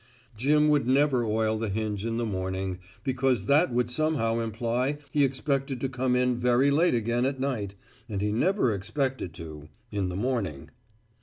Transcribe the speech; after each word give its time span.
Jim 0.35 0.67
would 0.67 0.87
never 0.87 1.23
oil 1.23 1.59
the 1.59 1.69
hinge 1.69 2.03
in 2.07 2.17
the 2.17 2.25
morning, 2.25 2.79
because 3.03 3.45
that 3.45 3.71
would 3.71 3.87
somehow 3.87 4.39
imply 4.39 4.97
he 5.11 5.23
expected 5.23 5.79
to 5.79 5.87
come 5.87 6.15
in 6.15 6.39
very 6.39 6.71
late 6.71 6.95
again 6.95 7.23
at 7.23 7.39
night, 7.39 7.75
and 8.09 8.19
he 8.19 8.31
never 8.31 8.73
expected 8.73 9.31
to 9.31 9.69
in 9.91 10.09
the 10.09 10.15
morning. 10.15 10.71